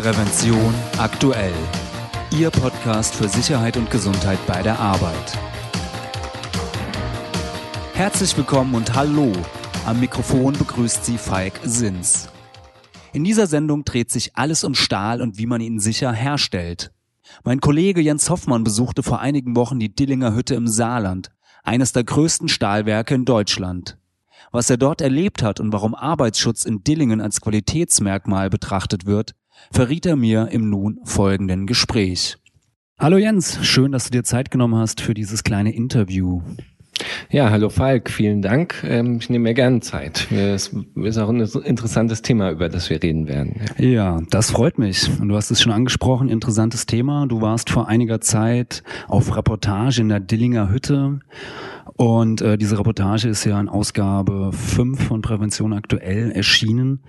[0.00, 1.52] Prävention aktuell.
[2.34, 5.38] Ihr Podcast für Sicherheit und Gesundheit bei der Arbeit.
[7.92, 9.30] Herzlich willkommen und hallo.
[9.84, 12.30] Am Mikrofon begrüßt Sie Falk Sins.
[13.12, 16.92] In dieser Sendung dreht sich alles um Stahl und wie man ihn sicher herstellt.
[17.44, 21.30] Mein Kollege Jens Hoffmann besuchte vor einigen Wochen die Dillinger Hütte im Saarland,
[21.62, 23.98] eines der größten Stahlwerke in Deutschland.
[24.50, 29.34] Was er dort erlebt hat und warum Arbeitsschutz in Dillingen als Qualitätsmerkmal betrachtet wird,
[29.70, 32.36] verriet er mir im nun folgenden Gespräch.
[32.98, 36.42] Hallo Jens, schön, dass du dir Zeit genommen hast für dieses kleine Interview.
[37.28, 38.82] Ja, hallo Falk, vielen Dank.
[38.84, 40.28] Ähm, ich nehme mir gerne Zeit.
[40.30, 43.60] Es ist auch ein interessantes Thema, über das wir reden werden.
[43.78, 45.08] Ja, das freut mich.
[45.20, 47.26] Und du hast es schon angesprochen, interessantes Thema.
[47.26, 51.20] Du warst vor einiger Zeit auf Reportage in der Dillinger Hütte
[52.00, 57.00] und äh, diese Reportage ist ja in Ausgabe 5 von Prävention aktuell erschienen.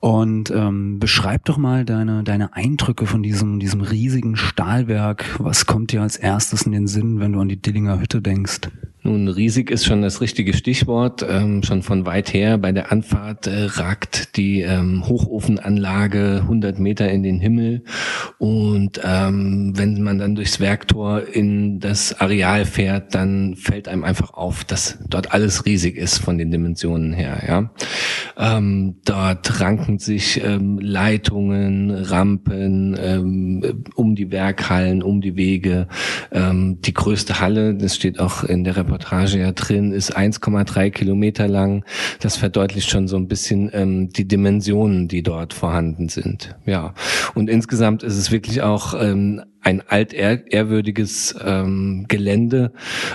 [0.00, 5.36] Und ähm, beschreib doch mal deine, deine Eindrücke von diesem, diesem riesigen Stahlwerk.
[5.38, 8.70] Was kommt dir als erstes in den Sinn, wenn du an die Dillinger Hütte denkst?
[9.08, 11.24] Nun, riesig ist schon das richtige Stichwort.
[11.26, 17.10] Ähm, schon von weit her bei der Anfahrt äh, ragt die ähm, Hochofenanlage 100 Meter
[17.10, 17.84] in den Himmel.
[18.36, 24.34] Und ähm, wenn man dann durchs Werktor in das Areal fährt, dann fällt einem einfach
[24.34, 27.42] auf, dass dort alles riesig ist von den Dimensionen her.
[27.48, 27.70] Ja,
[28.36, 35.88] ähm, dort ranken sich ähm, Leitungen, Rampen ähm, um die Werkhallen, um die Wege.
[36.30, 38.97] die größte Halle, das steht auch in der Reportage
[39.38, 41.84] ja drin, ist 1,3 Kilometer lang.
[42.20, 46.56] Das verdeutlicht schon so ein bisschen ähm, die Dimensionen, die dort vorhanden sind.
[46.66, 46.94] Ja,
[47.34, 52.72] und insgesamt ist es wirklich auch ähm, ein altehrwürdiges ähm, Gelände.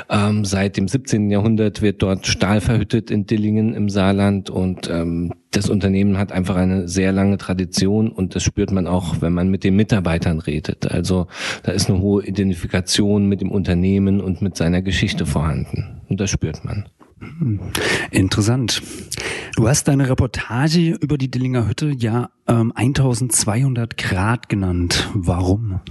[0.07, 1.31] Ähm, seit dem 17.
[1.31, 6.55] Jahrhundert wird dort Stahl verhüttet in Dillingen im Saarland und ähm, das Unternehmen hat einfach
[6.55, 10.91] eine sehr lange Tradition und das spürt man auch, wenn man mit den Mitarbeitern redet.
[10.91, 11.25] Also
[11.63, 16.29] da ist eine hohe Identifikation mit dem Unternehmen und mit seiner Geschichte vorhanden und das
[16.29, 16.85] spürt man.
[18.11, 18.81] Interessant.
[19.55, 25.09] Du hast deine Reportage über die Dillinger Hütte ja ähm, 1200 Grad genannt.
[25.13, 25.81] Warum?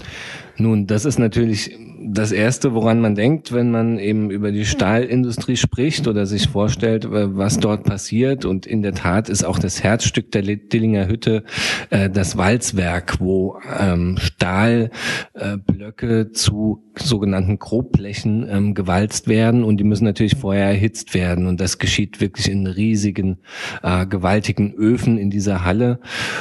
[0.59, 5.57] Nun, das ist natürlich das Erste, woran man denkt, wenn man eben über die Stahlindustrie
[5.57, 8.45] spricht oder sich vorstellt, was dort passiert.
[8.45, 11.45] Und in der Tat ist auch das Herzstück der Dillinger Hütte
[11.91, 14.91] äh, das Walzwerk, wo ähm, Stahlblöcke
[16.21, 21.47] äh, zu sogenannten Grobflächen ähm, gewalzt werden und die müssen natürlich vorher erhitzt werden.
[21.47, 23.39] Und das geschieht wirklich in riesigen,
[23.83, 26.01] äh, gewaltigen Öfen in dieser Halle.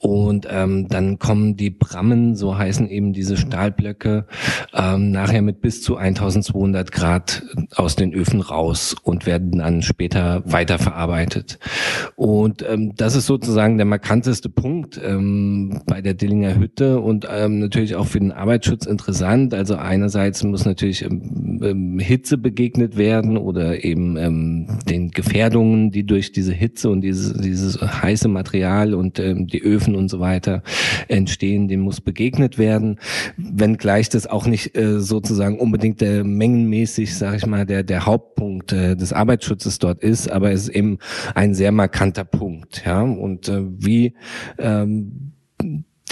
[0.00, 4.24] Und ähm, dann kommen die Brammen, so heißen eben diese Stahlblöcke,
[4.72, 7.42] ähm, nachher mit bis zu 1200 Grad
[7.76, 11.58] aus den Öfen raus und werden dann später weiterverarbeitet.
[12.16, 17.58] Und ähm, das ist sozusagen der markanteste Punkt ähm, bei der Dillinger Hütte und ähm,
[17.58, 19.52] natürlich auch für den Arbeitsschutz interessant.
[19.52, 26.04] Also einerseits muss natürlich ähm, ähm, Hitze begegnet werden oder eben ähm, den Gefährdungen, die
[26.04, 30.20] durch diese Hitze und dieses, dieses heiße Material und ähm, die Öfen Stoffen und so
[30.20, 30.62] weiter
[31.08, 32.98] entstehen, dem muss begegnet werden,
[33.36, 38.72] wenngleich das auch nicht äh, sozusagen unbedingt der mengenmäßig, sage ich mal, der der Hauptpunkt
[38.72, 40.98] äh, des Arbeitsschutzes dort ist, aber es ist eben
[41.34, 43.02] ein sehr markanter Punkt, ja.
[43.02, 44.14] Und äh, wie
[44.58, 45.32] ähm,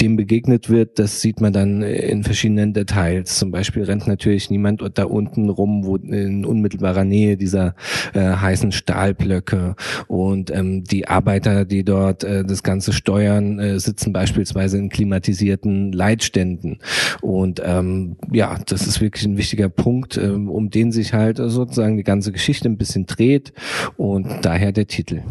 [0.00, 3.38] dem begegnet wird, das sieht man dann in verschiedenen Details.
[3.38, 7.74] Zum Beispiel rennt natürlich niemand da unten rum, wo in unmittelbarer Nähe dieser
[8.14, 9.74] äh, heißen Stahlblöcke
[10.06, 15.92] und ähm, die Arbeiter, die dort äh, das Ganze steuern, äh, sitzen beispielsweise in klimatisierten
[15.92, 16.78] Leitständen.
[17.20, 21.96] Und ähm, ja, das ist wirklich ein wichtiger Punkt, ähm, um den sich halt sozusagen
[21.96, 23.52] die ganze Geschichte ein bisschen dreht
[23.96, 25.22] und daher der Titel.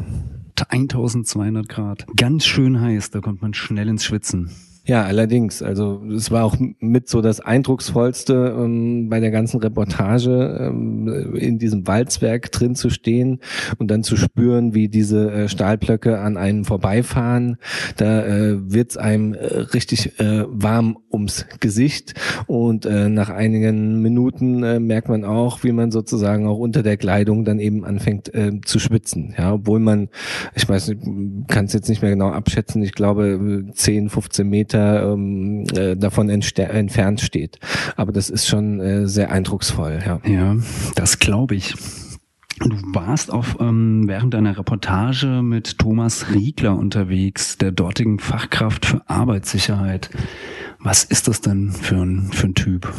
[0.65, 2.05] 1200 Grad.
[2.15, 4.51] Ganz schön heiß, da kommt man schnell ins Schwitzen.
[4.87, 5.61] Ja, allerdings.
[5.61, 11.59] Also es war auch mit so das eindrucksvollste ähm, bei der ganzen Reportage ähm, in
[11.59, 13.41] diesem Walzwerk drin zu stehen
[13.79, 17.57] und dann zu spüren, wie diese äh, Stahlblöcke an einem vorbeifahren.
[17.97, 22.13] Da äh, wird's einem äh, richtig äh, warm ums Gesicht
[22.45, 26.95] und äh, nach einigen Minuten äh, merkt man auch, wie man sozusagen auch unter der
[26.95, 28.31] Kleidung dann eben anfängt
[28.65, 29.33] zu schwitzen.
[29.37, 30.09] Ja, obwohl man,
[30.55, 30.93] ich weiß,
[31.47, 32.81] kann es jetzt nicht mehr genau abschätzen.
[32.83, 37.59] Ich glaube 10, 15 Meter Meter ähm, äh, davon entfernt steht.
[37.95, 39.99] Aber das ist schon äh, sehr eindrucksvoll.
[40.05, 40.55] Ja, ja
[40.95, 41.73] das glaube ich.
[42.59, 49.07] Du warst auf, ähm, während deiner Reportage mit Thomas Riegler unterwegs, der dortigen Fachkraft für
[49.07, 50.09] Arbeitssicherheit.
[50.79, 52.91] Was ist das denn für ein, für ein Typ?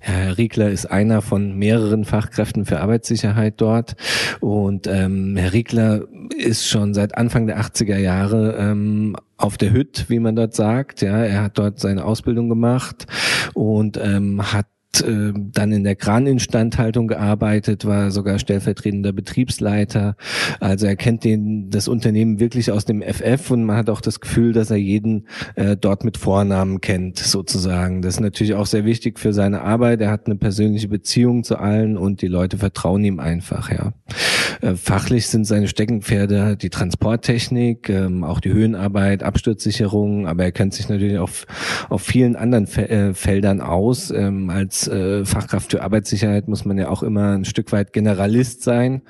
[0.00, 3.96] Herr Riegler ist einer von mehreren Fachkräften für Arbeitssicherheit dort.
[4.40, 6.04] Und ähm, Herr Riegler
[6.36, 11.02] ist schon seit Anfang der 80er Jahre ähm, auf der Hüt, wie man dort sagt.
[11.02, 13.06] Ja, er hat dort seine Ausbildung gemacht
[13.54, 14.66] und ähm, hat
[15.00, 20.16] äh, dann in der Kraninstandhaltung gearbeitet, war sogar stellvertretender Betriebsleiter.
[20.58, 24.20] Also er kennt den, das Unternehmen wirklich aus dem FF und man hat auch das
[24.20, 28.02] Gefühl, dass er jeden äh, dort mit Vornamen kennt, sozusagen.
[28.02, 30.00] Das ist natürlich auch sehr wichtig für seine Arbeit.
[30.00, 33.92] Er hat eine persönliche Beziehung zu allen und die Leute vertrauen ihm einfach, ja.
[34.60, 40.74] Äh, fachlich sind seine Steckenpferde die Transporttechnik, ähm, auch die Höhenarbeit, Absturzsicherung, aber er kennt
[40.74, 41.30] sich natürlich auch
[41.88, 46.78] auf vielen anderen Fe äh, Feldern aus ähm, als äh, Fachkraft für Arbeitssicherheit muss man
[46.78, 49.02] ja auch immer ein Stück weit Generalist sein.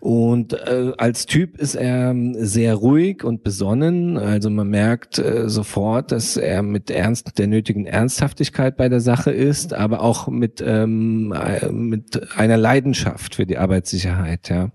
[0.00, 4.16] Und äh, als Typ ist er sehr ruhig und besonnen.
[4.16, 9.30] Also man merkt äh, sofort, dass er mit Ernst der nötigen Ernsthaftigkeit bei der Sache
[9.30, 14.48] ist, aber auch mit ähm, äh, mit einer Leidenschaft für die Arbeitssicherheit.
[14.48, 14.70] Ja,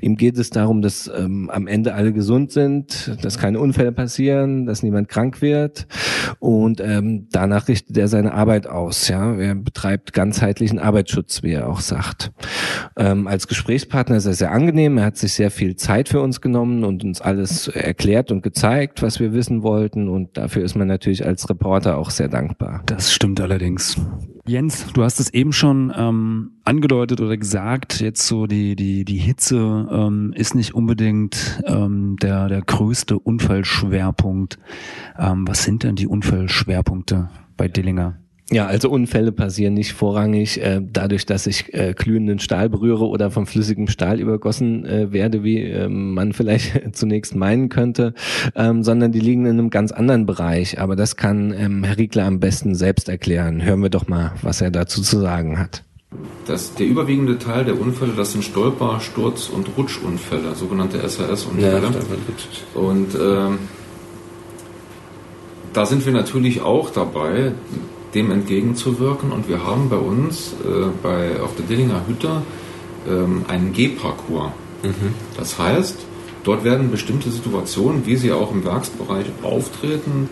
[0.00, 4.66] ihm geht es darum, dass ähm, am Ende alle gesund sind, dass keine Unfälle passieren,
[4.66, 5.86] dass niemand krank wird
[6.38, 9.08] und ähm, danach richtet er seine Arbeit aus.
[9.08, 12.32] Ja, er betreibt ganzheitlichen Arbeitsschutz, wie er auch sagt.
[12.96, 14.98] Ähm, als Gesprächspartner ist er sehr angenehm.
[14.98, 19.02] Er hat sich sehr viel Zeit für uns genommen und uns alles erklärt und gezeigt,
[19.02, 20.08] was wir wissen wollten.
[20.08, 22.82] Und dafür ist man natürlich als Reporter auch sehr dankbar.
[22.86, 23.96] Das stimmt allerdings.
[24.44, 29.18] Jens, du hast es eben schon ähm, angedeutet oder gesagt, jetzt so die, die, die
[29.18, 34.58] Hitze ähm, ist nicht unbedingt ähm, der, der größte Unfallschwerpunkt.
[35.16, 38.21] Ähm, was sind denn die Unfallschwerpunkte bei Dillinger?
[38.52, 43.30] Ja, also Unfälle passieren nicht vorrangig äh, dadurch, dass ich äh, glühenden Stahl berühre oder
[43.30, 48.12] von flüssigem Stahl übergossen äh, werde, wie äh, man vielleicht zunächst meinen könnte,
[48.54, 50.78] ähm, sondern die liegen in einem ganz anderen Bereich.
[50.78, 53.62] Aber das kann ähm, Herr Riegler am besten selbst erklären.
[53.62, 55.82] Hören wir doch mal, was er dazu zu sagen hat.
[56.46, 61.80] Das, der überwiegende Teil der Unfälle, das sind Stolper-, Sturz- und Rutschunfälle, sogenannte SAS-Unfälle.
[61.80, 63.58] Ja, und ähm,
[65.72, 67.52] da sind wir natürlich auch dabei,
[68.14, 69.32] dem entgegenzuwirken.
[69.32, 72.42] Und wir haben bei uns äh, bei, auf der Dillinger Hütte
[73.08, 74.52] ähm, einen G-Parcours.
[74.82, 75.14] Mhm.
[75.36, 75.98] Das heißt,
[76.44, 80.28] dort werden bestimmte Situationen, wie sie auch im Werksbereich auftreten,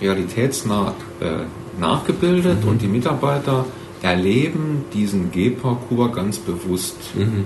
[0.00, 2.70] realitätsnah äh, nachgebildet mhm.
[2.70, 3.64] und die Mitarbeiter
[4.02, 6.96] erleben diesen G-Parcours ganz bewusst.
[7.14, 7.44] Mhm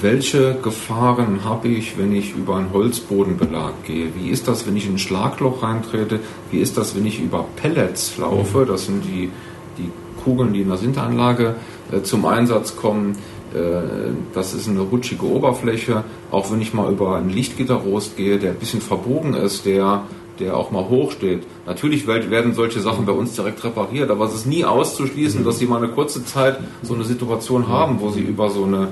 [0.00, 4.14] welche Gefahren habe ich, wenn ich über einen Holzbodenbelag gehe?
[4.14, 6.20] Wie ist das, wenn ich in ein Schlagloch reintrete?
[6.50, 8.60] Wie ist das, wenn ich über Pellets laufe?
[8.60, 8.66] Mhm.
[8.66, 9.30] Das sind die,
[9.78, 9.90] die
[10.22, 11.54] Kugeln, die in der Sinteranlage
[11.92, 13.16] äh, zum Einsatz kommen.
[13.54, 16.04] Äh, das ist eine rutschige Oberfläche.
[16.30, 20.02] Auch wenn ich mal über einen Lichtgitterrost gehe, der ein bisschen verbogen ist, der,
[20.40, 21.44] der auch mal hoch steht.
[21.64, 25.44] Natürlich werden solche Sachen bei uns direkt repariert, aber es ist nie auszuschließen, mhm.
[25.44, 28.88] dass sie mal eine kurze Zeit so eine Situation haben, wo sie über so eine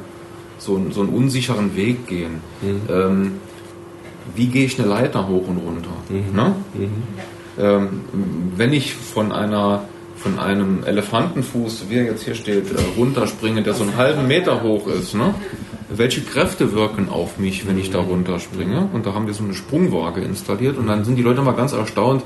[0.58, 2.40] so, so einen unsicheren Weg gehen.
[2.62, 2.80] Mhm.
[2.88, 3.32] Ähm,
[4.34, 5.90] wie gehe ich eine Leiter hoch und runter?
[6.08, 6.36] Mhm.
[6.36, 6.54] Ne?
[6.74, 6.90] Mhm.
[7.58, 7.88] Ähm,
[8.56, 9.84] wenn ich von einer
[10.16, 14.62] von einem Elefantenfuß, wie er jetzt hier steht, äh, runterspringe, der so einen halben Meter
[14.62, 15.34] hoch ist, ne?
[15.90, 18.88] welche Kräfte wirken auf mich, wenn ich da runterspringe?
[18.94, 21.72] Und da haben wir so eine Sprungwaage installiert und dann sind die Leute mal ganz
[21.72, 22.22] erstaunt,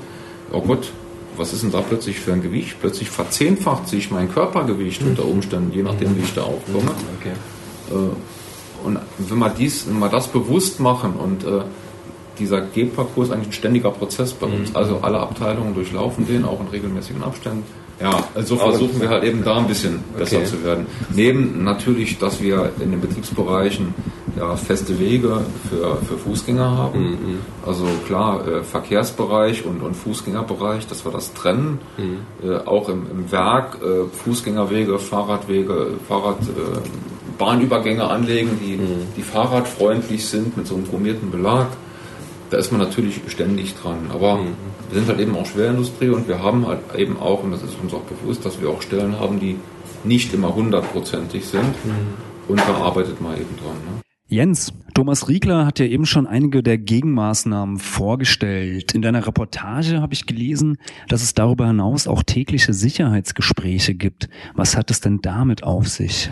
[0.51, 0.91] oh Gott,
[1.35, 2.77] was ist denn da plötzlich für ein Gewicht?
[2.79, 6.91] Plötzlich verzehnfacht sich mein Körpergewicht unter Umständen, je nachdem, wie ich da aufkomme.
[7.19, 7.33] Okay.
[7.89, 11.63] Äh, und wenn wir, dies, wenn wir das bewusst machen und äh,
[12.39, 14.69] dieser G-Parcours ist eigentlich ein ständiger Prozess bei uns.
[14.69, 14.75] Mhm.
[14.75, 17.63] Also alle Abteilungen durchlaufen den, auch in regelmäßigen Abständen.
[18.01, 20.45] Ja, also versuchen wir halt eben da ein bisschen besser okay.
[20.45, 20.85] zu werden.
[21.13, 23.93] Neben natürlich, dass wir in den Betriebsbereichen
[24.37, 27.01] ja, feste Wege für, für Fußgänger haben.
[27.01, 27.39] Mhm.
[27.65, 31.79] Also klar, äh, Verkehrsbereich und, und Fußgängerbereich, dass wir das trennen.
[31.97, 32.49] Mhm.
[32.49, 36.79] Äh, auch im, im Werk äh, Fußgängerwege, Fahrradwege, Fahrrad, äh,
[37.39, 39.07] Bahnübergänge anlegen, die, mhm.
[39.17, 41.69] die fahrradfreundlich sind mit so einem chromierten Belag.
[42.51, 44.11] Da ist man natürlich ständig dran.
[44.13, 44.55] Aber mhm.
[44.91, 47.75] wir sind halt eben auch Schwerindustrie und wir haben halt eben auch, und das ist
[47.81, 49.55] uns auch bewusst, dass wir auch Stellen haben, die
[50.03, 51.73] nicht immer hundertprozentig sind.
[51.85, 52.13] Mhm.
[52.47, 53.75] Und da arbeitet man eben dran.
[53.85, 54.01] Ne?
[54.31, 58.93] Jens, Thomas Riegler hat ja eben schon einige der Gegenmaßnahmen vorgestellt.
[58.93, 60.77] In deiner Reportage habe ich gelesen,
[61.07, 64.29] dass es darüber hinaus auch tägliche Sicherheitsgespräche gibt.
[64.53, 66.31] Was hat es denn damit auf sich?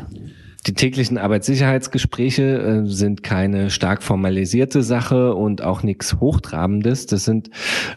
[0.67, 7.05] Die täglichen Arbeitssicherheitsgespräche äh, sind keine stark formalisierte Sache und auch nichts Hochtrabendes.
[7.05, 7.50] Das sind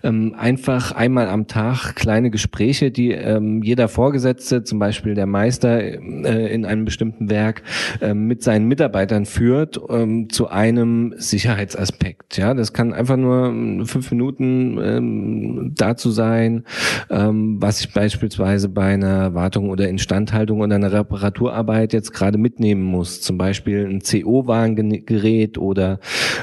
[0.04, 5.82] ähm, einfach einmal am Tag kleine Gespräche, die ähm, jeder Vorgesetzte, zum Beispiel der Meister
[5.82, 7.62] äh, in einem bestimmten Werk,
[8.00, 12.36] äh, mit seinen Mitarbeitern führt ähm, zu einem Sicherheitsaspekt.
[12.36, 16.62] Ja, das kann einfach nur ähm, fünf Minuten ähm, dazu sein,
[17.10, 22.59] ähm, was ich beispielsweise bei einer Wartung oder Instandhaltung oder einer Reparaturarbeit jetzt gerade mit
[22.60, 25.98] mitnehmen muss, zum Beispiel ein CO-Warngerät oder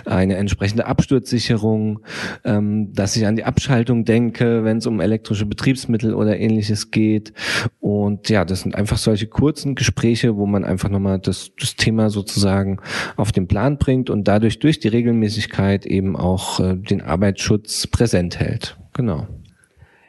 [0.06, 2.00] eine entsprechende Absturzsicherung,
[2.44, 7.34] ähm, dass ich an die Abschaltung denke, wenn es um elektrische Betriebsmittel oder ähnliches geht.
[7.80, 12.10] Und ja, das sind einfach solche kurzen Gespräche, wo man einfach nochmal das, das Thema
[12.10, 12.80] sozusagen
[13.16, 18.40] auf den Plan bringt und dadurch durch die Regelmäßigkeit eben auch äh, den Arbeitsschutz präsent
[18.40, 18.78] hält.
[18.94, 19.28] Genau.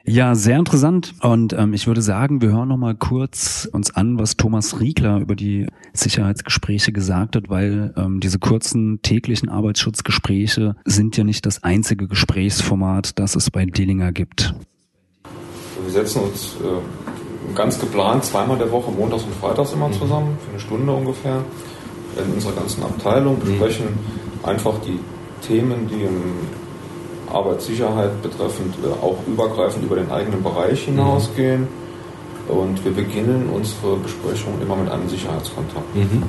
[0.09, 1.13] Ja, sehr interessant.
[1.21, 5.19] Und ähm, ich würde sagen, wir hören noch mal kurz uns an, was Thomas Riegler
[5.19, 11.63] über die Sicherheitsgespräche gesagt hat, weil ähm, diese kurzen täglichen Arbeitsschutzgespräche sind ja nicht das
[11.63, 14.55] einzige Gesprächsformat, das es bei Dillinger gibt.
[15.83, 20.51] Wir setzen uns äh, ganz geplant zweimal der Woche, montags und freitags immer zusammen, für
[20.53, 21.45] eine Stunde ungefähr,
[22.17, 23.89] in unserer ganzen Abteilung, besprechen
[24.43, 24.99] einfach die
[25.47, 26.68] Themen, die im
[27.33, 31.63] Arbeitssicherheit betreffend äh, auch übergreifend über den eigenen Bereich hinausgehen.
[31.63, 31.89] Mhm.
[32.49, 35.95] Und wir beginnen unsere Besprechung immer mit einem Sicherheitskontakt.
[35.95, 36.23] Mhm.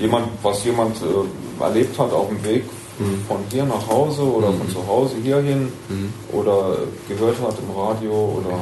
[0.00, 2.64] Jemand, was jemand äh, erlebt hat auf dem Weg
[2.98, 3.24] mhm.
[3.26, 4.70] von hier nach Hause oder von mhm.
[4.70, 6.12] zu Hause hierhin mhm.
[6.32, 8.56] oder gehört hat im Radio oder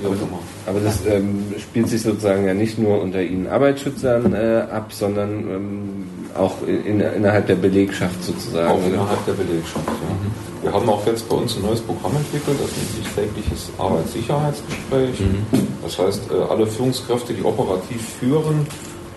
[0.00, 0.38] immer.
[0.66, 5.30] Aber das ähm, spielt sich sozusagen ja nicht nur unter Ihnen Arbeitsschützern äh, ab, sondern
[5.30, 8.68] ähm, auch in, innerhalb der Belegschaft sozusagen.
[8.68, 10.14] Auch innerhalb der Belegschaft, ja.
[10.14, 10.46] Mhm.
[10.62, 15.20] Wir haben auch jetzt bei uns ein neues Programm entwickelt, das nennt sich tägliches Arbeitssicherheitsgespräch.
[15.20, 15.68] Mhm.
[15.82, 18.66] Das heißt, äh, alle Führungskräfte, die operativ führen,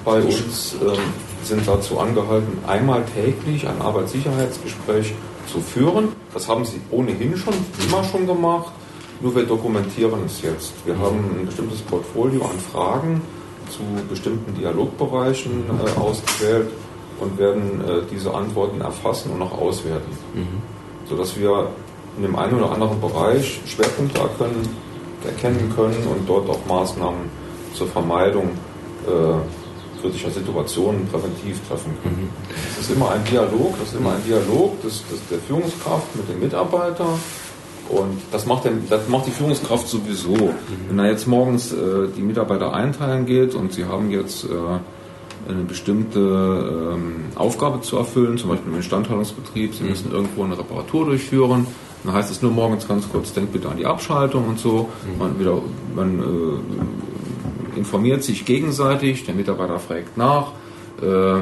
[0.05, 0.98] bei uns ähm,
[1.43, 5.13] sind dazu angehalten, einmal täglich ein Arbeitssicherheitsgespräch
[5.51, 6.09] zu führen.
[6.33, 7.53] Das haben sie ohnehin schon
[7.88, 8.71] immer schon gemacht,
[9.21, 10.73] nur wir dokumentieren es jetzt.
[10.85, 13.21] Wir haben ein bestimmtes Portfolio an Fragen
[13.69, 16.69] zu bestimmten Dialogbereichen äh, ausgewählt
[17.19, 20.11] und werden äh, diese Antworten erfassen und auch auswerten.
[20.33, 21.69] Mhm sodass wir
[22.15, 24.69] in dem einen oder anderen Bereich Schwerpunkte erkennen,
[25.25, 27.29] erkennen können und dort auch Maßnahmen
[27.73, 28.51] zur Vermeidung
[29.07, 32.29] äh, kritischer Situationen präventiv treffen können.
[32.71, 36.29] Es ist immer ein Dialog, das ist immer ein Dialog des, des, der Führungskraft mit
[36.29, 37.05] dem Mitarbeiter.
[37.89, 40.53] Und das macht, den, das macht die Führungskraft sowieso.
[40.88, 44.48] Wenn er jetzt morgens äh, die Mitarbeiter einteilen geht und sie haben jetzt äh,
[45.50, 49.74] eine bestimmte ähm, Aufgabe zu erfüllen, zum Beispiel im Instandhaltungsbetrieb.
[49.74, 49.89] Sie mhm.
[49.89, 51.65] müssen irgendwo eine Reparatur durchführen.
[52.03, 54.89] Dann heißt es nur morgens ganz kurz, denkt bitte an die Abschaltung und so.
[55.12, 55.17] Mhm.
[55.17, 55.62] Man, wieder,
[55.96, 56.19] man
[57.75, 60.51] äh, informiert sich gegenseitig, der Mitarbeiter fragt nach.
[61.01, 61.41] Äh,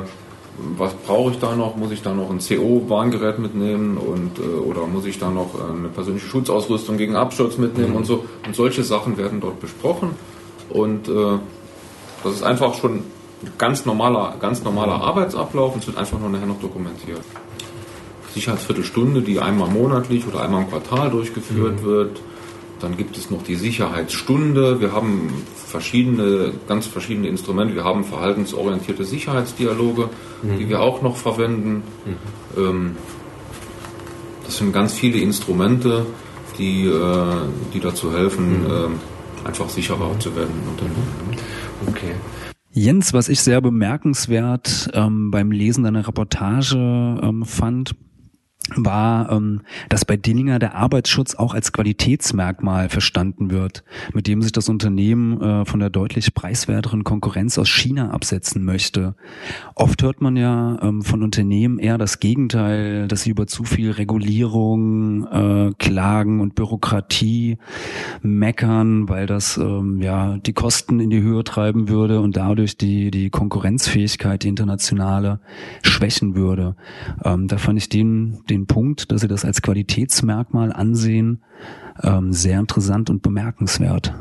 [0.77, 1.75] was brauche ich da noch?
[1.75, 5.87] Muss ich da noch ein CO-Warngerät mitnehmen und äh, oder muss ich da noch eine
[5.89, 7.97] persönliche Schutzausrüstung gegen Absturz mitnehmen mhm.
[7.97, 8.25] und so?
[8.45, 10.11] Und solche Sachen werden dort besprochen
[10.69, 11.37] und äh,
[12.23, 13.03] das ist einfach schon
[13.57, 17.21] ganz normaler, ganz normaler Arbeitsablauf und es wird einfach nur nachher noch dokumentiert.
[18.33, 21.85] Sicherheitsviertelstunde, die einmal monatlich oder einmal im Quartal durchgeführt mhm.
[21.85, 22.19] wird.
[22.79, 24.79] Dann gibt es noch die Sicherheitsstunde.
[24.79, 27.75] Wir haben verschiedene, ganz verschiedene Instrumente.
[27.75, 30.10] Wir haben verhaltensorientierte Sicherheitsdialoge,
[30.43, 30.60] mhm.
[30.60, 31.84] die wir auch noch verwenden.
[32.05, 32.63] Mhm.
[32.63, 32.96] Ähm,
[34.46, 36.05] das sind ganz viele Instrumente,
[36.57, 37.36] die, äh,
[37.74, 39.00] die dazu helfen, mhm.
[39.46, 41.38] äh, einfach sicherer zu werden Unternehmen.
[41.88, 42.13] Okay.
[42.72, 47.96] Jens, was ich sehr bemerkenswert ähm, beim Lesen deiner Reportage ähm, fand,
[48.75, 53.83] war, ähm, dass bei Dillinger der Arbeitsschutz auch als Qualitätsmerkmal verstanden wird,
[54.13, 59.15] mit dem sich das Unternehmen äh, von der deutlich preiswerteren Konkurrenz aus China absetzen möchte.
[59.75, 63.91] Oft hört man ja ähm, von Unternehmen eher das Gegenteil, dass sie über zu viel
[63.91, 67.57] Regulierung, äh, Klagen und Bürokratie
[68.21, 73.12] meckern, weil das ähm, ja die Kosten in die Höhe treiben würde und dadurch die
[73.12, 75.39] die Konkurrenzfähigkeit, die internationale,
[75.83, 76.75] schwächen würde.
[77.24, 81.43] Da fand ich den den Punkt, dass Sie das als Qualitätsmerkmal ansehen,
[82.01, 84.13] ähm, sehr interessant und bemerkenswert.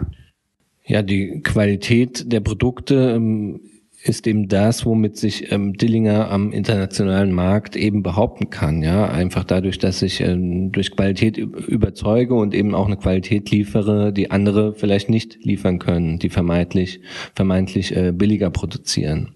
[0.84, 3.60] Ja, die Qualität der Produkte ähm,
[4.02, 8.82] ist eben das, womit sich ähm, Dillinger am internationalen Markt eben behaupten kann.
[8.82, 14.12] Ja, einfach dadurch, dass ich ähm, durch Qualität überzeuge und eben auch eine Qualität liefere,
[14.12, 17.00] die andere vielleicht nicht liefern können, die vermeintlich
[17.34, 19.35] vermeintlich äh, billiger produzieren.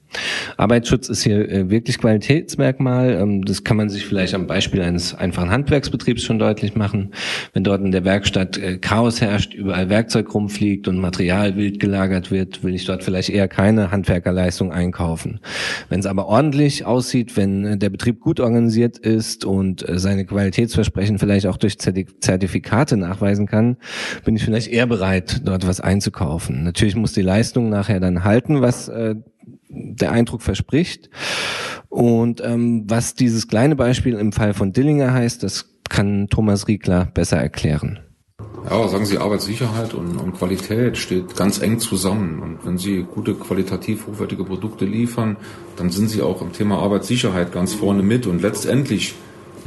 [0.56, 3.12] Arbeitsschutz ist hier äh, wirklich Qualitätsmerkmal.
[3.12, 7.12] Ähm, das kann man sich vielleicht am Beispiel eines einfachen Handwerksbetriebs schon deutlich machen.
[7.52, 12.30] Wenn dort in der Werkstatt äh, Chaos herrscht, überall Werkzeug rumfliegt und Material wild gelagert
[12.30, 15.40] wird, will ich dort vielleicht eher keine Handwerkerleistung einkaufen.
[15.88, 21.18] Wenn es aber ordentlich aussieht, wenn äh, der Betrieb gut organisiert ist und seine Qualitätsversprechen
[21.18, 23.76] vielleicht auch durch Zertifikate nachweisen kann,
[24.24, 26.64] bin ich vielleicht eher bereit, dort was einzukaufen.
[26.64, 28.90] Natürlich muss die Leistung nachher dann halten, was
[29.70, 31.10] der Eindruck verspricht.
[31.88, 37.06] Und ähm, was dieses kleine Beispiel im Fall von Dillinger heißt, das kann Thomas Riegler
[37.06, 38.00] besser erklären.
[38.68, 42.40] Ja, sagen Sie, Arbeitssicherheit und, und Qualität steht ganz eng zusammen.
[42.40, 45.36] Und wenn Sie gute, qualitativ hochwertige Produkte liefern,
[45.76, 48.26] dann sind Sie auch im Thema Arbeitssicherheit ganz vorne mit.
[48.26, 49.14] Und letztendlich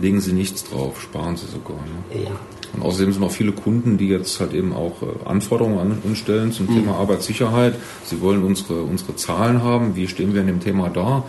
[0.04, 1.78] legen Sie nichts drauf, sparen Sie sogar.
[1.78, 2.26] Ne?
[2.26, 2.32] Ja.
[2.74, 6.18] Und außerdem sind auch viele Kunden, die jetzt halt eben auch äh, Anforderungen an uns
[6.18, 6.76] stellen zum mhm.
[6.76, 7.76] Thema Arbeitssicherheit.
[8.04, 9.96] Sie wollen unsere, unsere Zahlen haben.
[9.96, 11.24] Wie stehen wir in dem Thema da?